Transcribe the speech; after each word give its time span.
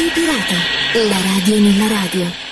Radio 0.00 0.14
Pirata, 0.14 0.54
la 1.10 1.20
radio 1.20 1.60
nella 1.60 1.86
radio. 1.86 2.49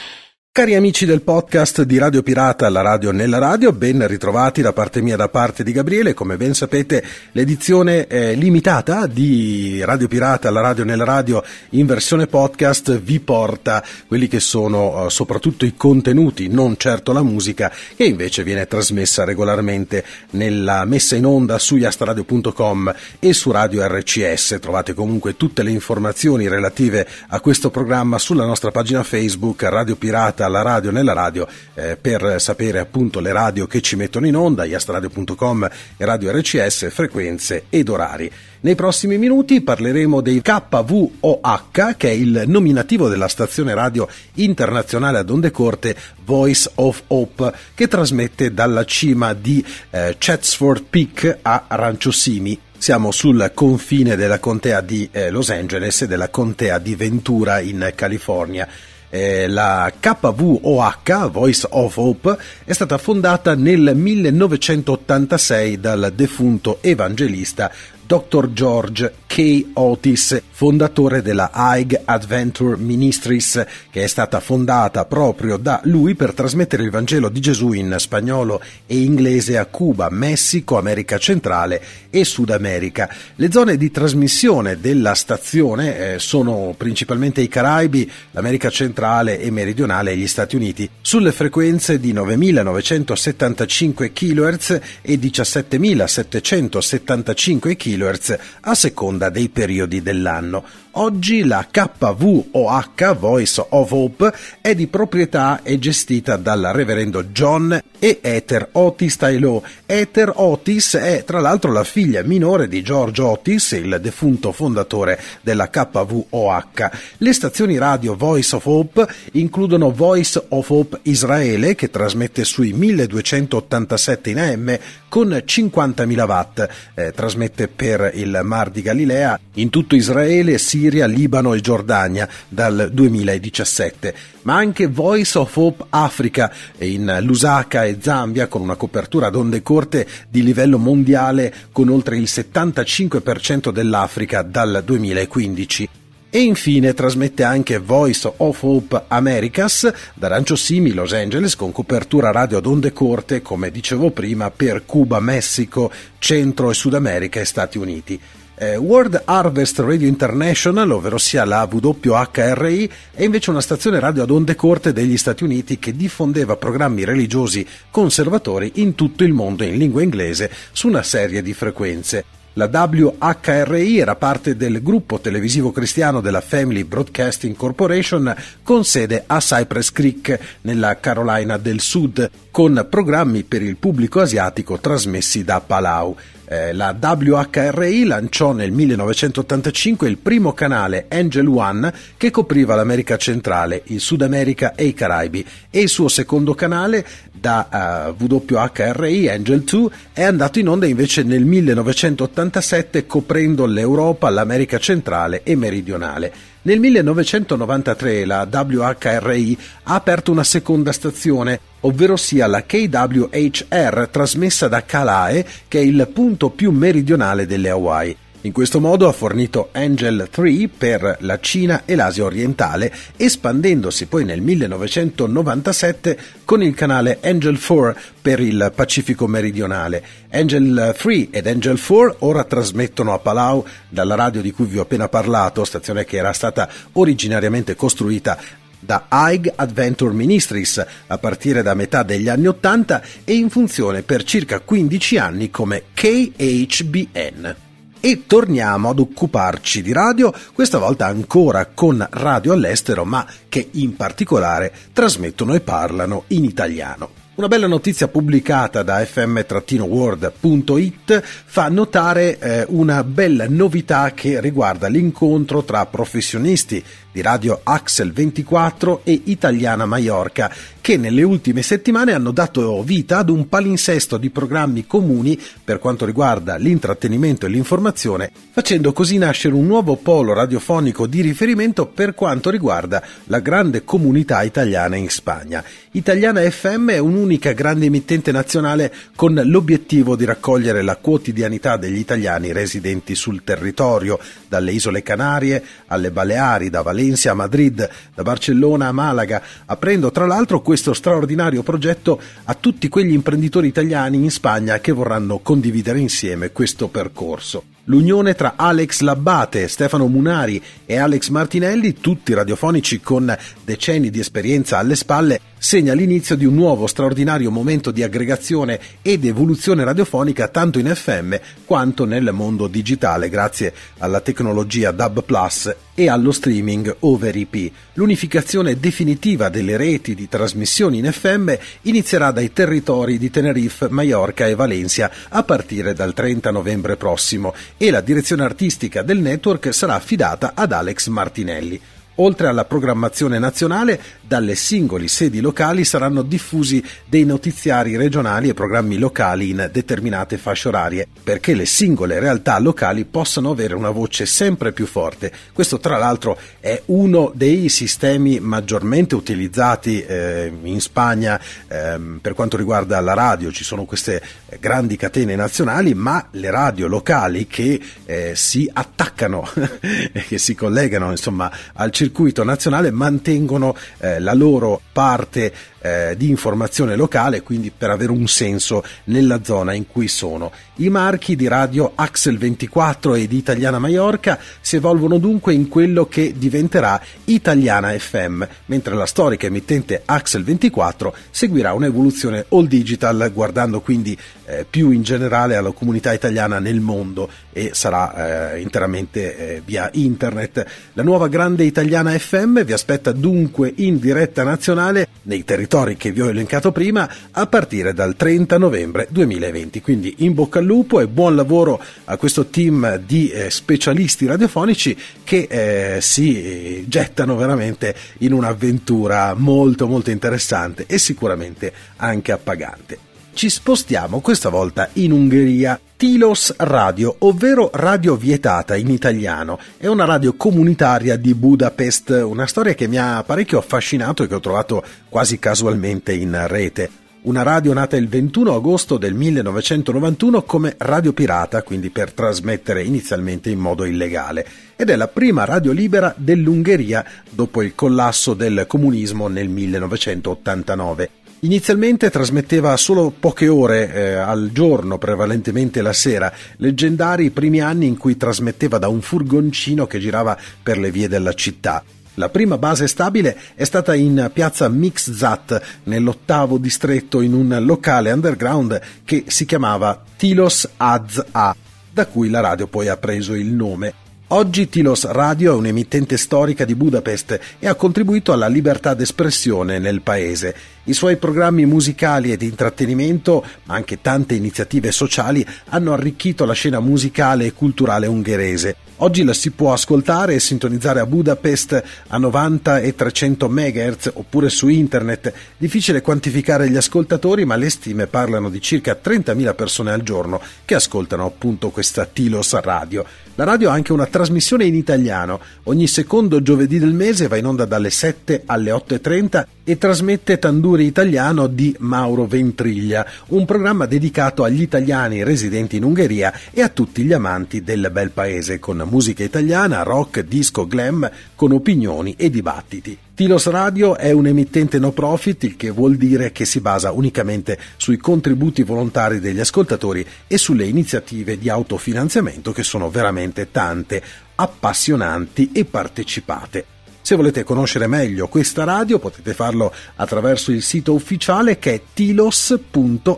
Cari 0.58 0.74
amici 0.74 1.06
del 1.06 1.22
podcast 1.22 1.82
di 1.82 1.98
Radio 1.98 2.24
Pirata, 2.24 2.68
la 2.68 2.80
radio 2.80 3.12
nella 3.12 3.38
radio, 3.38 3.70
ben 3.70 4.04
ritrovati 4.08 4.60
da 4.60 4.72
parte 4.72 5.00
mia, 5.00 5.14
da 5.14 5.28
parte 5.28 5.62
di 5.62 5.70
Gabriele. 5.70 6.14
Come 6.14 6.36
ben 6.36 6.52
sapete, 6.52 7.04
l'edizione 7.30 8.08
limitata 8.34 9.06
di 9.06 9.80
Radio 9.84 10.08
Pirata, 10.08 10.50
la 10.50 10.60
radio 10.60 10.82
nella 10.82 11.04
radio 11.04 11.44
in 11.70 11.86
versione 11.86 12.26
podcast 12.26 12.98
vi 12.98 13.20
porta 13.20 13.84
quelli 14.08 14.26
che 14.26 14.40
sono 14.40 15.06
eh, 15.06 15.10
soprattutto 15.10 15.64
i 15.64 15.76
contenuti, 15.76 16.48
non 16.48 16.76
certo 16.76 17.12
la 17.12 17.22
musica, 17.22 17.72
che 17.94 18.02
invece 18.02 18.42
viene 18.42 18.66
trasmessa 18.66 19.22
regolarmente 19.22 20.04
nella 20.30 20.84
messa 20.86 21.14
in 21.14 21.24
onda 21.24 21.60
su 21.60 21.76
yastradio.com 21.76 22.92
e 23.20 23.32
su 23.32 23.52
Radio 23.52 23.86
RCS. 23.86 24.58
Trovate 24.60 24.92
comunque 24.92 25.36
tutte 25.36 25.62
le 25.62 25.70
informazioni 25.70 26.48
relative 26.48 27.06
a 27.28 27.38
questo 27.38 27.70
programma 27.70 28.18
sulla 28.18 28.44
nostra 28.44 28.72
pagina 28.72 29.04
Facebook 29.04 29.62
Radio 29.62 29.94
Pirata 29.94 30.46
alla 30.48 30.62
radio 30.62 30.90
nella 30.90 31.12
radio 31.12 31.46
eh, 31.74 31.96
per 31.96 32.40
sapere 32.40 32.80
appunto 32.80 33.20
le 33.20 33.32
radio 33.32 33.66
che 33.66 33.80
ci 33.80 33.96
mettono 33.96 34.26
in 34.26 34.36
onda, 34.36 34.64
iastradio.com 34.64 35.68
Radio 35.98 36.32
RCS, 36.32 36.90
frequenze 36.90 37.64
ed 37.68 37.88
orari. 37.88 38.30
Nei 38.60 38.74
prossimi 38.74 39.18
minuti 39.18 39.60
parleremo 39.60 40.20
dei 40.20 40.42
KVOH, 40.42 41.94
che 41.96 42.08
è 42.08 42.12
il 42.12 42.42
nominativo 42.46 43.08
della 43.08 43.28
stazione 43.28 43.72
radio 43.72 44.08
internazionale 44.34 45.18
ad 45.18 45.30
onde 45.30 45.52
corte 45.52 45.96
Voice 46.24 46.68
of 46.74 47.04
Hope, 47.06 47.52
che 47.74 47.86
trasmette 47.86 48.52
dalla 48.52 48.84
cima 48.84 49.32
di 49.32 49.64
eh, 49.90 50.16
Chatsford 50.18 50.86
Peak 50.90 51.38
a 51.42 51.66
Ranchosimi, 51.68 52.58
siamo 52.78 53.10
sul 53.10 53.50
confine 53.54 54.14
della 54.14 54.38
contea 54.38 54.80
di 54.80 55.08
eh, 55.10 55.30
Los 55.30 55.50
Angeles 55.50 56.02
e 56.02 56.06
della 56.06 56.28
contea 56.28 56.78
di 56.78 56.94
Ventura 56.94 57.58
in 57.58 57.92
California. 57.94 58.68
Eh, 59.10 59.48
la 59.48 59.92
KVOH, 59.98 61.30
Voice 61.30 61.66
of 61.70 61.96
Hope, 61.96 62.36
è 62.64 62.72
stata 62.72 62.98
fondata 62.98 63.54
nel 63.54 63.92
1986 63.94 65.80
dal 65.80 66.12
defunto 66.14 66.78
evangelista 66.82 67.70
Dr. 68.08 68.52
George 68.54 69.12
K. 69.26 69.66
Otis, 69.74 70.40
fondatore 70.50 71.20
della 71.20 71.50
Haig 71.52 72.00
Adventure 72.06 72.78
Ministries, 72.78 73.62
che 73.90 74.02
è 74.02 74.06
stata 74.06 74.40
fondata 74.40 75.04
proprio 75.04 75.58
da 75.58 75.82
lui 75.84 76.14
per 76.14 76.32
trasmettere 76.32 76.84
il 76.84 76.90
Vangelo 76.90 77.28
di 77.28 77.40
Gesù 77.40 77.72
in 77.72 77.94
spagnolo 77.98 78.62
e 78.86 79.02
inglese 79.02 79.58
a 79.58 79.66
Cuba, 79.66 80.08
Messico, 80.08 80.78
America 80.78 81.18
centrale 81.18 81.82
e 82.08 82.24
Sud 82.24 82.48
America. 82.48 83.14
Le 83.34 83.52
zone 83.52 83.76
di 83.76 83.90
trasmissione 83.90 84.80
della 84.80 85.14
stazione 85.14 86.14
eh, 86.14 86.18
sono 86.18 86.72
principalmente 86.78 87.42
i 87.42 87.48
Caraibi, 87.48 88.10
l'America 88.30 88.70
centrale 88.70 89.38
e 89.38 89.50
meridionale 89.50 90.12
e 90.12 90.16
gli 90.16 90.26
Stati 90.26 90.56
Uniti, 90.56 90.88
sulle 91.02 91.32
frequenze 91.32 92.00
di 92.00 92.14
9.975 92.14 94.12
kHz 94.14 94.80
e 95.02 95.16
17.775 95.16 97.76
kHz 97.76 97.96
kHz 97.98 98.38
a 98.60 98.74
seconda 98.74 99.28
dei 99.28 99.48
periodi 99.48 100.00
dell'anno. 100.00 100.64
Oggi 101.00 101.44
la 101.44 101.64
KVOH, 101.70 103.16
Voice 103.16 103.64
of 103.68 103.92
Hope, 103.92 104.32
è 104.60 104.74
di 104.74 104.88
proprietà 104.88 105.60
e 105.62 105.78
gestita 105.78 106.34
dal 106.34 106.70
reverendo 106.72 107.22
John 107.26 107.80
e 108.00 108.18
Ether 108.20 108.70
Otis 108.72 109.16
Taylor. 109.16 109.62
Ether 109.86 110.32
Otis 110.34 110.96
è 110.96 111.22
tra 111.24 111.38
l'altro 111.38 111.70
la 111.70 111.84
figlia 111.84 112.24
minore 112.24 112.66
di 112.66 112.82
George 112.82 113.22
Otis, 113.22 113.70
il 113.72 113.98
defunto 114.00 114.50
fondatore 114.50 115.20
della 115.40 115.70
KVOH. 115.70 116.90
Le 117.18 117.32
stazioni 117.32 117.78
radio 117.78 118.16
Voice 118.16 118.56
of 118.56 118.66
Hope 118.66 119.06
includono 119.32 119.92
Voice 119.92 120.46
of 120.48 120.68
Hope 120.68 120.98
Israele, 121.02 121.76
che 121.76 121.90
trasmette 121.90 122.42
sui 122.42 122.72
1287 122.72 124.30
in 124.30 124.38
AM 124.40 124.78
con 125.08 125.28
50.000 125.28 126.26
watt, 126.26 126.68
eh, 126.94 127.12
trasmette 127.12 127.68
per 127.68 128.10
il 128.14 128.40
Mar 128.42 128.70
di 128.70 128.82
Galilea 128.82 129.38
in 129.54 129.70
tutto 129.70 129.94
Israele, 129.94 130.58
Siria, 130.58 130.86
Siria, 130.88 131.06
Libano 131.06 131.52
e 131.52 131.60
Giordania 131.60 132.26
dal 132.48 132.88
2017, 132.90 134.14
ma 134.42 134.54
anche 134.56 134.86
Voice 134.86 135.36
of 135.36 135.54
Hope 135.54 135.84
Africa 135.90 136.50
in 136.78 137.18
Lusaka 137.20 137.84
e 137.84 137.98
Zambia 138.00 138.46
con 138.46 138.62
una 138.62 138.76
copertura 138.76 139.26
ad 139.26 139.36
onde 139.36 139.60
corte 139.62 140.06
di 140.30 140.42
livello 140.42 140.78
mondiale 140.78 141.54
con 141.72 141.90
oltre 141.90 142.16
il 142.16 142.24
75% 142.24 143.70
dell'Africa 143.70 144.40
dal 144.40 144.82
2015. 144.82 145.88
E 146.30 146.40
infine 146.40 146.92
trasmette 146.94 147.42
anche 147.42 147.78
Voice 147.78 148.30
of 148.36 148.62
Hope 148.62 149.04
Americas 149.08 149.90
da 150.14 150.28
Rancho 150.28 150.56
Simi, 150.56 150.92
Los 150.92 151.12
Angeles, 151.12 151.54
con 151.56 151.72
copertura 151.72 152.30
radio 152.30 152.58
ad 152.58 152.66
onde 152.66 152.92
corte, 152.92 153.40
come 153.42 153.70
dicevo 153.70 154.10
prima, 154.10 154.50
per 154.50 154.84
Cuba, 154.84 155.20
Messico, 155.20 155.90
Centro 156.18 156.70
e 156.70 156.74
Sud 156.74 156.94
America 156.94 157.40
e 157.40 157.46
Stati 157.46 157.78
Uniti. 157.78 158.20
Eh, 158.60 158.76
World 158.76 159.22
Harvest 159.24 159.78
Radio 159.78 160.08
International, 160.08 160.90
ovvero 160.90 161.16
sia 161.16 161.44
la 161.44 161.68
WHRI, 161.70 162.90
è 163.14 163.22
invece 163.22 163.50
una 163.50 163.60
stazione 163.60 164.00
radio 164.00 164.24
ad 164.24 164.30
onde 164.30 164.56
corte 164.56 164.92
degli 164.92 165.16
Stati 165.16 165.44
Uniti 165.44 165.78
che 165.78 165.94
diffondeva 165.94 166.56
programmi 166.56 167.04
religiosi 167.04 167.64
conservatori 167.92 168.72
in 168.76 168.96
tutto 168.96 169.22
il 169.22 169.32
mondo 169.32 169.62
in 169.62 169.76
lingua 169.76 170.02
inglese 170.02 170.50
su 170.72 170.88
una 170.88 171.04
serie 171.04 171.40
di 171.40 171.54
frequenze. 171.54 172.24
La 172.54 172.68
WHRI 172.68 173.98
era 173.98 174.16
parte 174.16 174.56
del 174.56 174.82
gruppo 174.82 175.20
televisivo 175.20 175.70
cristiano 175.70 176.20
della 176.20 176.40
Family 176.40 176.82
Broadcasting 176.82 177.54
Corporation 177.54 178.34
con 178.64 178.84
sede 178.84 179.22
a 179.24 179.38
Cypress 179.38 179.92
Creek, 179.92 180.38
nella 180.62 180.98
Carolina 180.98 181.58
del 181.58 181.78
Sud, 181.78 182.28
con 182.50 182.88
programmi 182.90 183.44
per 183.44 183.62
il 183.62 183.76
pubblico 183.76 184.18
asiatico 184.18 184.80
trasmessi 184.80 185.44
da 185.44 185.60
Palau. 185.60 186.16
Eh, 186.50 186.72
la 186.72 186.96
WHRI 186.98 188.04
lanciò 188.04 188.52
nel 188.52 188.72
1985 188.72 190.08
il 190.08 190.16
primo 190.16 190.54
canale 190.54 191.04
Angel 191.10 191.46
One 191.46 191.92
che 192.16 192.30
copriva 192.30 192.74
l'America 192.74 193.18
centrale, 193.18 193.82
il 193.88 194.00
Sud 194.00 194.22
America 194.22 194.74
e 194.74 194.86
i 194.86 194.94
Caraibi 194.94 195.44
e 195.68 195.80
il 195.80 195.90
suo 195.90 196.08
secondo 196.08 196.54
canale 196.54 197.06
da 197.38 198.14
uh, 198.16 198.22
eh, 198.22 198.26
WHRI 198.26 199.28
Angel 199.28 199.60
2 199.60 199.90
è 200.14 200.22
andato 200.22 200.58
in 200.58 200.68
onda 200.68 200.86
invece 200.86 201.22
nel 201.22 201.44
1987 201.44 203.06
coprendo 203.06 203.66
l'Europa, 203.66 204.30
l'America 204.30 204.78
centrale 204.78 205.42
e 205.42 205.54
meridionale. 205.54 206.47
Nel 206.62 206.80
1993 206.80 208.24
la 208.24 208.46
WHRI 208.50 209.58
ha 209.84 209.94
aperto 209.94 210.32
una 210.32 210.44
seconda 210.44 210.92
stazione, 210.92 211.60
ovvero 211.80 212.16
sia 212.16 212.46
la 212.46 212.64
KWHR 212.64 214.08
trasmessa 214.10 214.66
da 214.66 214.84
Kalae, 214.84 215.46
che 215.68 215.78
è 215.78 215.82
il 215.82 216.08
punto 216.12 216.50
più 216.50 216.72
meridionale 216.72 217.46
delle 217.46 217.70
Hawaii. 217.70 218.16
In 218.48 218.54
questo 218.54 218.80
modo 218.80 219.06
ha 219.06 219.12
fornito 219.12 219.68
Angel 219.72 220.26
3 220.30 220.70
per 220.78 221.18
la 221.20 221.38
Cina 221.38 221.82
e 221.84 221.94
l'Asia 221.94 222.24
orientale, 222.24 222.90
espandendosi 223.14 224.06
poi 224.06 224.24
nel 224.24 224.40
1997 224.40 226.18
con 226.46 226.62
il 226.62 226.74
canale 226.74 227.18
Angel 227.22 227.60
4 227.60 227.94
per 228.22 228.40
il 228.40 228.72
Pacifico 228.74 229.26
meridionale. 229.26 230.02
Angel 230.30 230.94
3 230.96 231.28
ed 231.30 231.46
Angel 231.46 231.78
4 231.78 232.16
ora 232.20 232.42
trasmettono 232.44 233.12
a 233.12 233.18
Palau 233.18 233.66
dalla 233.86 234.14
radio 234.14 234.40
di 234.40 234.50
cui 234.52 234.64
vi 234.64 234.78
ho 234.78 234.82
appena 234.82 235.10
parlato, 235.10 235.66
stazione 235.66 236.06
che 236.06 236.16
era 236.16 236.32
stata 236.32 236.70
originariamente 236.92 237.76
costruita 237.76 238.38
da 238.78 239.04
Haig 239.08 239.52
Adventure 239.56 240.14
Ministries 240.14 240.86
a 241.06 241.18
partire 241.18 241.60
da 241.60 241.74
metà 241.74 242.02
degli 242.02 242.30
anni 242.30 242.46
80 242.46 243.02
e 243.24 243.34
in 243.34 243.50
funzione 243.50 244.00
per 244.00 244.24
circa 244.24 244.60
15 244.60 245.18
anni 245.18 245.50
come 245.50 245.82
KHBN. 245.92 247.66
E 248.00 248.26
torniamo 248.26 248.90
ad 248.90 249.00
occuparci 249.00 249.82
di 249.82 249.92
radio, 249.92 250.32
questa 250.52 250.78
volta 250.78 251.06
ancora 251.06 251.66
con 251.66 252.06
radio 252.10 252.52
all'estero, 252.52 253.04
ma 253.04 253.26
che 253.48 253.70
in 253.72 253.96
particolare 253.96 254.72
trasmettono 254.92 255.54
e 255.54 255.60
parlano 255.60 256.24
in 256.28 256.44
italiano. 256.44 257.18
Una 257.38 257.48
bella 257.48 257.68
notizia 257.68 258.08
pubblicata 258.08 258.82
da 258.82 259.04
fm-world.it 259.04 261.22
fa 261.22 261.68
notare 261.68 262.36
eh, 262.38 262.64
una 262.68 263.04
bella 263.04 263.46
novità 263.48 264.10
che 264.12 264.40
riguarda 264.40 264.88
l'incontro 264.88 265.62
tra 265.62 265.86
professionisti 265.86 266.84
di 267.18 267.22
Radio 267.22 267.60
Axel 267.64 268.12
24 268.12 269.00
e 269.02 269.22
Italiana 269.24 269.86
Maiorca 269.86 270.52
che 270.88 270.96
nelle 270.96 271.22
ultime 271.22 271.60
settimane 271.60 272.12
hanno 272.12 272.30
dato 272.30 272.82
vita 272.82 273.18
ad 273.18 273.28
un 273.28 273.46
palinsesto 273.46 274.16
di 274.16 274.30
programmi 274.30 274.86
comuni 274.86 275.38
per 275.62 275.80
quanto 275.80 276.06
riguarda 276.06 276.56
l'intrattenimento 276.56 277.44
e 277.44 277.50
l'informazione, 277.50 278.30
facendo 278.52 278.94
così 278.94 279.18
nascere 279.18 279.54
un 279.54 279.66
nuovo 279.66 279.96
polo 279.96 280.32
radiofonico 280.32 281.06
di 281.06 281.20
riferimento 281.20 281.84
per 281.84 282.14
quanto 282.14 282.48
riguarda 282.48 283.02
la 283.24 283.40
grande 283.40 283.84
comunità 283.84 284.42
italiana 284.42 284.96
in 284.96 285.10
Spagna. 285.10 285.62
Italiana 285.90 286.40
FM 286.40 286.90
è 286.90 286.98
un'unica 286.98 287.52
grande 287.52 287.86
emittente 287.86 288.32
nazionale 288.32 288.90
con 289.14 289.34
l'obiettivo 289.34 290.16
di 290.16 290.24
raccogliere 290.24 290.80
la 290.80 290.96
quotidianità 290.96 291.76
degli 291.76 291.98
italiani 291.98 292.52
residenti 292.52 293.14
sul 293.14 293.42
territorio, 293.44 294.18
dalle 294.48 294.72
isole 294.72 295.02
Canarie 295.02 295.62
alle 295.88 296.10
Baleari, 296.10 296.70
da 296.70 296.80
Valencia 296.80 297.07
a 297.12 297.34
Madrid, 297.34 297.88
da 298.14 298.22
Barcellona 298.22 298.88
a 298.88 298.92
Malaga, 298.92 299.42
aprendo 299.66 300.10
tra 300.10 300.26
l'altro 300.26 300.60
questo 300.60 300.92
straordinario 300.92 301.62
progetto 301.62 302.20
a 302.44 302.54
tutti 302.54 302.88
quegli 302.88 303.12
imprenditori 303.12 303.68
italiani 303.68 304.16
in 304.16 304.30
Spagna 304.30 304.78
che 304.80 304.92
vorranno 304.92 305.38
condividere 305.38 305.98
insieme 306.00 306.52
questo 306.52 306.88
percorso. 306.88 307.64
L'unione 307.84 308.34
tra 308.34 308.52
Alex 308.56 309.00
Labbate, 309.00 309.66
Stefano 309.66 310.08
Munari 310.08 310.62
e 310.84 310.98
Alex 310.98 311.30
Martinelli, 311.30 311.94
tutti 311.94 312.34
radiofonici 312.34 313.00
con 313.00 313.34
decenni 313.64 314.10
di 314.10 314.20
esperienza 314.20 314.76
alle 314.76 314.94
spalle, 314.94 315.40
segna 315.58 315.92
l'inizio 315.92 316.36
di 316.36 316.44
un 316.44 316.54
nuovo 316.54 316.86
straordinario 316.86 317.50
momento 317.50 317.90
di 317.90 318.02
aggregazione 318.02 318.80
ed 319.02 319.24
evoluzione 319.24 319.84
radiofonica 319.84 320.48
tanto 320.48 320.78
in 320.78 320.92
FM 320.94 321.34
quanto 321.64 322.04
nel 322.04 322.30
mondo 322.32 322.68
digitale 322.68 323.28
grazie 323.28 323.74
alla 323.98 324.20
tecnologia 324.20 324.92
DAB 324.92 325.22
Plus 325.24 325.74
e 325.94 326.08
allo 326.08 326.30
streaming 326.30 326.96
over 327.00 327.34
IP. 327.34 327.72
L'unificazione 327.94 328.78
definitiva 328.78 329.48
delle 329.48 329.76
reti 329.76 330.14
di 330.14 330.28
trasmissioni 330.28 330.98
in 330.98 331.10
FM 331.10 331.52
inizierà 331.82 332.30
dai 332.30 332.52
territori 332.52 333.18
di 333.18 333.30
Tenerife, 333.30 333.88
Maiorca 333.88 334.46
e 334.46 334.54
Valencia 334.54 335.10
a 335.28 335.42
partire 335.42 335.94
dal 335.94 336.14
30 336.14 336.52
novembre 336.52 336.96
prossimo 336.96 337.52
e 337.76 337.90
la 337.90 338.00
direzione 338.00 338.44
artistica 338.44 339.02
del 339.02 339.18
network 339.18 339.74
sarà 339.74 339.94
affidata 339.94 340.52
ad 340.54 340.70
Alex 340.70 341.08
Martinelli. 341.08 341.80
Oltre 342.20 342.48
alla 342.48 342.64
programmazione 342.64 343.38
nazionale, 343.38 344.00
dalle 344.28 344.54
singoli 344.54 345.08
sedi 345.08 345.40
locali 345.40 345.84
saranno 345.84 346.20
diffusi 346.20 346.84
dei 347.06 347.24
notiziari 347.24 347.96
regionali 347.96 348.50
e 348.50 348.54
programmi 348.54 348.98
locali 348.98 349.48
in 349.48 349.70
determinate 349.72 350.36
fasce 350.36 350.68
orarie, 350.68 351.08
perché 351.24 351.54
le 351.54 351.64
singole 351.64 352.20
realtà 352.20 352.58
locali 352.58 353.06
possano 353.06 353.50
avere 353.50 353.74
una 353.74 353.88
voce 353.88 354.26
sempre 354.26 354.72
più 354.72 354.84
forte. 354.86 355.32
Questo 355.54 355.78
tra 355.78 355.96
l'altro 355.96 356.38
è 356.60 356.82
uno 356.86 357.32
dei 357.34 357.70
sistemi 357.70 358.38
maggiormente 358.38 359.14
utilizzati 359.14 360.02
eh, 360.02 360.52
in 360.62 360.80
Spagna 360.82 361.40
eh, 361.66 361.98
per 362.20 362.34
quanto 362.34 362.58
riguarda 362.58 363.00
la 363.00 363.14
radio. 363.14 363.50
Ci 363.50 363.64
sono 363.64 363.86
queste 363.86 364.20
grandi 364.60 364.96
catene 364.96 365.36
nazionali, 365.36 365.94
ma 365.94 366.28
le 366.32 366.50
radio 366.50 366.86
locali 366.86 367.46
che 367.46 367.80
eh, 368.04 368.32
si 368.34 368.68
attaccano 368.70 369.48
che 370.28 370.36
si 370.36 370.54
collegano 370.54 371.10
insomma 371.10 371.50
al 371.72 371.90
circuito 371.90 372.44
nazionale 372.44 372.90
mantengono 372.90 373.74
eh, 373.98 374.17
la 374.18 374.34
loro 374.34 374.80
parte 374.92 375.52
eh, 375.80 376.14
di 376.16 376.28
informazione 376.28 376.96
locale, 376.96 377.42
quindi 377.42 377.70
per 377.70 377.90
avere 377.90 378.12
un 378.12 378.26
senso 378.26 378.84
nella 379.04 379.42
zona 379.42 379.72
in 379.72 379.86
cui 379.86 380.08
sono. 380.08 380.52
I 380.80 380.90
marchi 380.90 381.34
di 381.34 381.48
radio 381.48 381.90
Axel 381.96 382.38
24 382.38 383.16
e 383.16 383.26
di 383.26 383.36
Italiana 383.36 383.80
Maiorca 383.80 384.38
si 384.60 384.76
evolvono 384.76 385.18
dunque 385.18 385.52
in 385.52 385.66
quello 385.66 386.06
che 386.06 386.34
diventerà 386.36 387.02
Italiana 387.24 387.98
FM, 387.98 388.44
mentre 388.66 388.94
la 388.94 389.04
storica 389.04 389.48
emittente 389.48 390.02
Axel 390.04 390.44
24 390.44 391.12
seguirà 391.30 391.72
un'evoluzione 391.72 392.46
all 392.50 392.68
digital, 392.68 393.28
guardando 393.34 393.80
quindi 393.80 394.16
eh, 394.44 394.64
più 394.70 394.90
in 394.90 395.02
generale 395.02 395.56
alla 395.56 395.72
comunità 395.72 396.12
italiana 396.12 396.60
nel 396.60 396.78
mondo 396.78 397.28
e 397.52 397.70
sarà 397.72 398.52
eh, 398.54 398.60
interamente 398.60 399.56
eh, 399.56 399.62
via 399.64 399.90
internet. 399.94 400.64
La 400.92 401.02
nuova 401.02 401.26
grande 401.26 401.64
italiana 401.64 402.16
FM 402.16 402.62
vi 402.62 402.72
aspetta 402.72 403.10
dunque 403.10 403.72
in 403.78 403.98
diretta 403.98 404.44
nazionale 404.44 405.08
nei 405.22 405.44
territori 405.44 405.96
che 405.96 406.12
vi 406.12 406.20
ho 406.20 406.28
elencato 406.28 406.70
prima 406.70 407.10
a 407.32 407.46
partire 407.48 407.92
dal 407.92 408.14
30 408.14 408.58
novembre 408.58 409.08
2020. 409.10 409.80
Quindi 409.80 410.14
in 410.18 410.34
bocca 410.34 410.60
al 410.60 410.66
lupo 410.68 411.00
e 411.00 411.08
buon 411.08 411.34
lavoro 411.34 411.82
a 412.04 412.16
questo 412.16 412.46
team 412.46 412.98
di 412.98 413.30
eh, 413.30 413.50
specialisti 413.50 414.26
radiofonici 414.26 414.96
che 415.24 415.48
eh, 415.50 416.00
si 416.00 416.84
gettano 416.86 417.34
veramente 417.34 417.94
in 418.18 418.32
un'avventura 418.32 419.34
molto 419.34 419.88
molto 419.88 420.10
interessante 420.10 420.84
e 420.86 420.98
sicuramente 420.98 421.72
anche 421.96 422.30
appagante 422.30 423.06
ci 423.38 423.50
spostiamo 423.50 424.18
questa 424.18 424.48
volta 424.48 424.88
in 424.94 425.12
Ungheria. 425.12 425.78
Tilos 425.96 426.54
Radio, 426.56 427.14
ovvero 427.18 427.70
radio 427.72 428.16
vietata 428.16 428.74
in 428.74 428.90
italiano, 428.90 429.60
è 429.76 429.86
una 429.86 430.04
radio 430.04 430.34
comunitaria 430.34 431.16
di 431.16 431.34
Budapest, 431.34 432.10
una 432.24 432.48
storia 432.48 432.74
che 432.74 432.88
mi 432.88 432.96
ha 432.96 433.22
parecchio 433.24 433.58
affascinato 433.58 434.24
e 434.24 434.26
che 434.26 434.34
ho 434.34 434.40
trovato 434.40 434.82
quasi 435.08 435.38
casualmente 435.38 436.12
in 436.12 436.36
rete. 436.48 437.07
Una 437.20 437.42
radio 437.42 437.72
nata 437.72 437.96
il 437.96 438.06
21 438.06 438.54
agosto 438.54 438.96
del 438.96 439.12
1991 439.12 440.44
come 440.44 440.76
radio 440.78 441.12
pirata, 441.12 441.64
quindi 441.64 441.90
per 441.90 442.12
trasmettere 442.12 442.84
inizialmente 442.84 443.50
in 443.50 443.58
modo 443.58 443.84
illegale, 443.84 444.46
ed 444.76 444.88
è 444.88 444.94
la 444.94 445.08
prima 445.08 445.44
radio 445.44 445.72
libera 445.72 446.14
dell'Ungheria 446.16 447.04
dopo 447.28 447.62
il 447.62 447.74
collasso 447.74 448.34
del 448.34 448.66
comunismo 448.68 449.26
nel 449.26 449.48
1989. 449.48 451.10
Inizialmente 451.40 452.08
trasmetteva 452.08 452.76
solo 452.76 453.12
poche 453.18 453.48
ore 453.48 453.92
eh, 453.92 454.14
al 454.14 454.50
giorno, 454.52 454.96
prevalentemente 454.96 455.82
la 455.82 455.92
sera, 455.92 456.32
leggendari 456.56 457.26
i 457.26 457.30
primi 457.30 457.60
anni 457.60 457.86
in 457.86 457.96
cui 457.96 458.16
trasmetteva 458.16 458.78
da 458.78 458.88
un 458.88 459.00
furgoncino 459.00 459.86
che 459.86 459.98
girava 459.98 460.38
per 460.62 460.78
le 460.78 460.92
vie 460.92 461.08
della 461.08 461.34
città. 461.34 461.84
La 462.18 462.30
prima 462.30 462.58
base 462.58 462.88
stabile 462.88 463.38
è 463.54 463.62
stata 463.62 463.94
in 463.94 464.28
piazza 464.32 464.68
Mixzat, 464.68 465.62
nell'ottavo 465.84 466.58
distretto, 466.58 467.20
in 467.20 467.32
un 467.32 467.56
locale 467.60 468.10
underground 468.10 468.80
che 469.04 469.22
si 469.28 469.46
chiamava 469.46 470.02
Tilos 470.16 470.68
Az 470.78 471.24
A, 471.30 471.54
da 471.92 472.06
cui 472.06 472.28
la 472.28 472.40
radio 472.40 472.66
poi 472.66 472.88
ha 472.88 472.96
preso 472.96 473.34
il 473.34 473.46
nome. 473.46 473.94
Oggi 474.30 474.68
Tilos 474.68 475.04
Radio 475.04 475.52
è 475.52 475.56
un'emittente 475.58 476.16
storica 476.16 476.64
di 476.64 476.74
Budapest 476.74 477.38
e 477.60 477.68
ha 477.68 477.76
contribuito 477.76 478.32
alla 478.32 478.48
libertà 478.48 478.94
d'espressione 478.94 479.78
nel 479.78 480.00
paese. 480.00 480.56
I 480.84 480.94
suoi 480.94 481.18
programmi 481.18 481.66
musicali 481.66 482.32
e 482.32 482.36
di 482.36 482.46
intrattenimento, 482.46 483.44
ma 483.66 483.74
anche 483.74 484.00
tante 484.00 484.34
iniziative 484.34 484.90
sociali, 484.90 485.46
hanno 485.68 485.92
arricchito 485.92 486.44
la 486.44 486.52
scena 486.52 486.80
musicale 486.80 487.46
e 487.46 487.52
culturale 487.52 488.08
ungherese. 488.08 488.87
Oggi 489.00 489.22
la 489.22 489.32
si 489.32 489.52
può 489.52 489.72
ascoltare 489.72 490.34
e 490.34 490.40
sintonizzare 490.40 490.98
a 490.98 491.06
Budapest 491.06 491.82
a 492.08 492.18
90 492.18 492.80
e 492.80 492.96
300 492.96 493.48
MHz 493.48 494.10
oppure 494.14 494.48
su 494.48 494.66
internet. 494.66 495.32
Difficile 495.56 496.00
quantificare 496.00 496.68
gli 496.68 496.76
ascoltatori, 496.76 497.44
ma 497.44 497.54
le 497.54 497.70
stime 497.70 498.08
parlano 498.08 498.50
di 498.50 498.60
circa 498.60 498.98
30.000 499.00 499.54
persone 499.54 499.92
al 499.92 500.02
giorno 500.02 500.40
che 500.64 500.74
ascoltano 500.74 501.24
appunto 501.24 501.70
questa 501.70 502.06
Tilos 502.06 502.58
Radio. 502.58 503.04
La 503.36 503.44
radio 503.44 503.70
ha 503.70 503.74
anche 503.74 503.92
una 503.92 504.06
trasmissione 504.06 504.64
in 504.64 504.74
italiano. 504.74 505.38
Ogni 505.64 505.86
secondo 505.86 506.42
giovedì 506.42 506.80
del 506.80 506.92
mese 506.92 507.28
va 507.28 507.36
in 507.36 507.46
onda 507.46 507.66
dalle 507.66 507.90
7 507.90 508.42
alle 508.46 508.72
8.30 508.72 509.44
e 509.62 509.78
trasmette 509.78 510.40
Tanduri 510.40 510.86
Italiano 510.86 511.46
di 511.46 511.72
Mauro 511.78 512.26
Ventriglia, 512.26 513.06
un 513.28 513.44
programma 513.44 513.86
dedicato 513.86 514.42
agli 514.42 514.62
italiani 514.62 515.22
residenti 515.22 515.76
in 515.76 515.84
Ungheria 515.84 516.32
e 516.50 516.62
a 516.62 516.68
tutti 516.68 517.04
gli 517.04 517.12
amanti 517.12 517.62
del 517.62 517.90
bel 517.92 518.10
paese, 518.10 518.58
con 518.58 518.78
musica 518.90 519.22
italiana, 519.22 519.82
rock, 519.82 520.20
disco, 520.20 520.66
glam, 520.66 521.10
con 521.34 521.52
opinioni 521.52 522.14
e 522.16 522.30
dibattiti. 522.30 522.98
Tilos 523.14 523.48
Radio 523.48 523.96
è 523.96 524.12
un 524.12 524.26
emittente 524.26 524.78
no 524.78 524.92
profit, 524.92 525.42
il 525.44 525.56
che 525.56 525.70
vuol 525.70 525.96
dire 525.96 526.32
che 526.32 526.44
si 526.44 526.60
basa 526.60 526.92
unicamente 526.92 527.58
sui 527.76 527.96
contributi 527.96 528.62
volontari 528.62 529.20
degli 529.20 529.40
ascoltatori 529.40 530.06
e 530.26 530.38
sulle 530.38 530.66
iniziative 530.66 531.38
di 531.38 531.48
autofinanziamento 531.48 532.52
che 532.52 532.62
sono 532.62 532.90
veramente 532.90 533.50
tante, 533.50 534.02
appassionanti 534.34 535.50
e 535.52 535.64
partecipate. 535.64 536.64
Se 537.00 537.16
volete 537.16 537.42
conoscere 537.42 537.86
meglio 537.86 538.28
questa 538.28 538.64
radio 538.64 538.98
potete 538.98 539.32
farlo 539.32 539.72
attraverso 539.96 540.52
il 540.52 540.62
sito 540.62 540.92
ufficiale 540.92 541.58
che 541.58 541.74
è 541.74 541.80
tilos.hu. 541.94 543.16